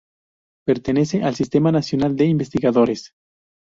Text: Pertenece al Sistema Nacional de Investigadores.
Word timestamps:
Pertenece 0.65 1.21
al 1.21 1.35
Sistema 1.35 1.71
Nacional 1.71 2.15
de 2.15 2.25
Investigadores. 2.25 3.13